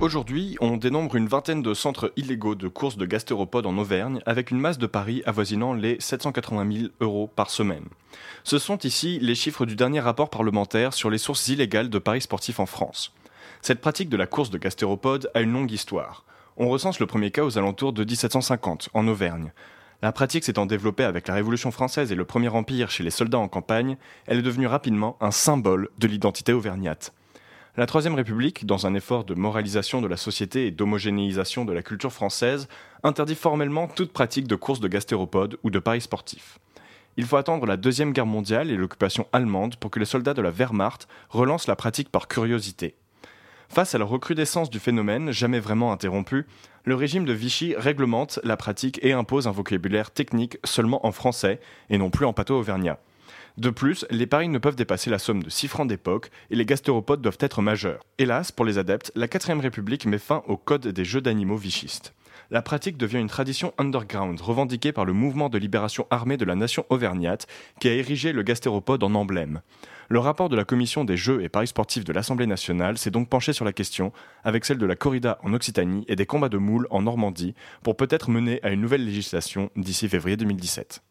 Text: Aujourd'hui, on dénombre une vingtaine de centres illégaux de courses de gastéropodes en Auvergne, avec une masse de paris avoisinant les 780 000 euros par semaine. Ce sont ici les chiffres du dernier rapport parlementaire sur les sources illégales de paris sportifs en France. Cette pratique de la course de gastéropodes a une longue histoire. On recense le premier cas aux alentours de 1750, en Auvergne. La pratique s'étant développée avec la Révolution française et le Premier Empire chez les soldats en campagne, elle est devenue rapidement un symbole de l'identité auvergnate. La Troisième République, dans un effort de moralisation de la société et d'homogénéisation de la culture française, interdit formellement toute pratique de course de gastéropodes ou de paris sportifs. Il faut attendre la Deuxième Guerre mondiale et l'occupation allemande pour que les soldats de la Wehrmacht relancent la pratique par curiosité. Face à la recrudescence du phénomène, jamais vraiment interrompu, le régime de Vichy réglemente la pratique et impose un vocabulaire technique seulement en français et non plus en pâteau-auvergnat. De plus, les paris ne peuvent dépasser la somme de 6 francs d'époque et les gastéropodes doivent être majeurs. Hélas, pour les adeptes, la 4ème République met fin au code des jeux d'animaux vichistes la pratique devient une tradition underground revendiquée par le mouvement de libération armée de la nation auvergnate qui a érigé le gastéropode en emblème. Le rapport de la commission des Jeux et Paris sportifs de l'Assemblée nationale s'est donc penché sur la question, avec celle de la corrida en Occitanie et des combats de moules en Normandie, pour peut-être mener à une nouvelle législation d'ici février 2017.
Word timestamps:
Aujourd'hui, 0.00 0.56
on 0.60 0.76
dénombre 0.76 1.16
une 1.16 1.26
vingtaine 1.26 1.60
de 1.60 1.74
centres 1.74 2.12
illégaux 2.14 2.54
de 2.54 2.68
courses 2.68 2.96
de 2.96 3.04
gastéropodes 3.04 3.66
en 3.66 3.76
Auvergne, 3.78 4.20
avec 4.26 4.52
une 4.52 4.60
masse 4.60 4.78
de 4.78 4.86
paris 4.86 5.24
avoisinant 5.26 5.74
les 5.74 5.96
780 5.98 6.72
000 6.72 6.88
euros 7.00 7.28
par 7.34 7.50
semaine. 7.50 7.84
Ce 8.44 8.58
sont 8.58 8.78
ici 8.78 9.18
les 9.20 9.34
chiffres 9.34 9.66
du 9.66 9.74
dernier 9.74 9.98
rapport 9.98 10.30
parlementaire 10.30 10.94
sur 10.94 11.10
les 11.10 11.18
sources 11.18 11.48
illégales 11.48 11.90
de 11.90 11.98
paris 11.98 12.20
sportifs 12.20 12.60
en 12.60 12.66
France. 12.66 13.12
Cette 13.60 13.80
pratique 13.80 14.08
de 14.08 14.16
la 14.16 14.28
course 14.28 14.50
de 14.50 14.58
gastéropodes 14.58 15.32
a 15.34 15.40
une 15.40 15.52
longue 15.52 15.72
histoire. 15.72 16.24
On 16.56 16.68
recense 16.68 17.00
le 17.00 17.06
premier 17.06 17.32
cas 17.32 17.42
aux 17.42 17.58
alentours 17.58 17.92
de 17.92 18.04
1750, 18.04 18.90
en 18.94 19.08
Auvergne. 19.08 19.52
La 20.00 20.12
pratique 20.12 20.44
s'étant 20.44 20.66
développée 20.66 21.02
avec 21.02 21.26
la 21.26 21.34
Révolution 21.34 21.72
française 21.72 22.12
et 22.12 22.14
le 22.14 22.24
Premier 22.24 22.50
Empire 22.50 22.88
chez 22.88 23.02
les 23.02 23.10
soldats 23.10 23.38
en 23.38 23.48
campagne, 23.48 23.96
elle 24.28 24.38
est 24.38 24.42
devenue 24.42 24.68
rapidement 24.68 25.16
un 25.20 25.32
symbole 25.32 25.88
de 25.98 26.06
l'identité 26.06 26.52
auvergnate. 26.52 27.12
La 27.78 27.86
Troisième 27.86 28.16
République, 28.16 28.66
dans 28.66 28.88
un 28.88 28.94
effort 28.94 29.22
de 29.22 29.34
moralisation 29.34 30.02
de 30.02 30.08
la 30.08 30.16
société 30.16 30.66
et 30.66 30.72
d'homogénéisation 30.72 31.64
de 31.64 31.72
la 31.72 31.84
culture 31.84 32.12
française, 32.12 32.66
interdit 33.04 33.36
formellement 33.36 33.86
toute 33.86 34.12
pratique 34.12 34.48
de 34.48 34.56
course 34.56 34.80
de 34.80 34.88
gastéropodes 34.88 35.58
ou 35.62 35.70
de 35.70 35.78
paris 35.78 36.00
sportifs. 36.00 36.58
Il 37.16 37.24
faut 37.24 37.36
attendre 37.36 37.66
la 37.66 37.76
Deuxième 37.76 38.12
Guerre 38.12 38.26
mondiale 38.26 38.72
et 38.72 38.76
l'occupation 38.76 39.28
allemande 39.32 39.76
pour 39.76 39.92
que 39.92 40.00
les 40.00 40.06
soldats 40.06 40.34
de 40.34 40.42
la 40.42 40.50
Wehrmacht 40.50 41.06
relancent 41.28 41.68
la 41.68 41.76
pratique 41.76 42.10
par 42.10 42.26
curiosité. 42.26 42.96
Face 43.68 43.94
à 43.94 43.98
la 43.98 44.04
recrudescence 44.04 44.70
du 44.70 44.80
phénomène, 44.80 45.30
jamais 45.30 45.60
vraiment 45.60 45.92
interrompu, 45.92 46.46
le 46.82 46.96
régime 46.96 47.26
de 47.26 47.32
Vichy 47.32 47.76
réglemente 47.76 48.40
la 48.42 48.56
pratique 48.56 48.98
et 49.04 49.12
impose 49.12 49.46
un 49.46 49.52
vocabulaire 49.52 50.10
technique 50.10 50.58
seulement 50.64 51.06
en 51.06 51.12
français 51.12 51.60
et 51.90 51.98
non 51.98 52.10
plus 52.10 52.26
en 52.26 52.32
pâteau-auvergnat. 52.32 52.98
De 53.58 53.70
plus, 53.70 54.06
les 54.10 54.26
paris 54.26 54.48
ne 54.48 54.58
peuvent 54.58 54.76
dépasser 54.76 55.10
la 55.10 55.18
somme 55.18 55.42
de 55.42 55.50
6 55.50 55.68
francs 55.68 55.88
d'époque 55.88 56.30
et 56.50 56.54
les 56.56 56.64
gastéropodes 56.64 57.20
doivent 57.20 57.38
être 57.40 57.60
majeurs. 57.60 58.04
Hélas, 58.18 58.52
pour 58.52 58.64
les 58.64 58.78
adeptes, 58.78 59.10
la 59.16 59.26
4ème 59.26 59.60
République 59.60 60.06
met 60.06 60.18
fin 60.18 60.42
au 60.46 60.56
code 60.56 60.86
des 60.86 61.04
jeux 61.04 61.20
d'animaux 61.20 61.56
vichistes 61.56 62.14
la 62.50 62.62
pratique 62.62 62.96
devient 62.96 63.18
une 63.18 63.28
tradition 63.28 63.74
underground 63.78 64.40
revendiquée 64.40 64.92
par 64.92 65.04
le 65.04 65.12
mouvement 65.12 65.48
de 65.48 65.58
libération 65.58 66.06
armée 66.10 66.36
de 66.36 66.44
la 66.44 66.54
nation 66.54 66.84
auvergnate 66.88 67.46
qui 67.80 67.88
a 67.88 67.94
érigé 67.94 68.32
le 68.32 68.42
gastéropode 68.42 69.02
en 69.02 69.14
emblème. 69.14 69.60
Le 70.08 70.18
rapport 70.18 70.48
de 70.48 70.56
la 70.56 70.64
commission 70.64 71.04
des 71.04 71.18
Jeux 71.18 71.42
et 71.42 71.50
Paris 71.50 71.66
sportifs 71.66 72.04
de 72.04 72.12
l'Assemblée 72.14 72.46
nationale 72.46 72.96
s'est 72.96 73.10
donc 73.10 73.28
penché 73.28 73.52
sur 73.52 73.66
la 73.66 73.74
question, 73.74 74.12
avec 74.42 74.64
celle 74.64 74.78
de 74.78 74.86
la 74.86 74.96
corrida 74.96 75.38
en 75.42 75.52
Occitanie 75.52 76.06
et 76.08 76.16
des 76.16 76.24
combats 76.24 76.48
de 76.48 76.56
moules 76.56 76.86
en 76.90 77.02
Normandie, 77.02 77.54
pour 77.82 77.96
peut-être 77.96 78.30
mener 78.30 78.60
à 78.62 78.70
une 78.70 78.80
nouvelle 78.80 79.04
législation 79.04 79.70
d'ici 79.76 80.08
février 80.08 80.38
2017. 80.38 81.02